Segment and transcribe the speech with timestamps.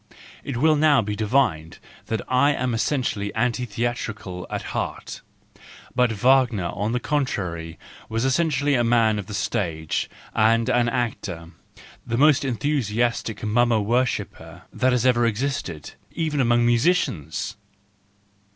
[0.43, 6.91] It will now be divined that I am essentially anti theatrical at heart,—but Wagner on
[6.93, 7.77] the contrary,
[8.09, 11.51] was essentially a man of the stage and an actor,
[12.03, 17.57] the most enthusiastic mummer worshipper that has ever existed, even among musicians!